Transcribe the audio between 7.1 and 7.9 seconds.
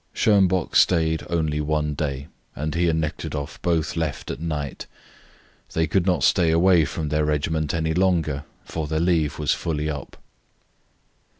regiment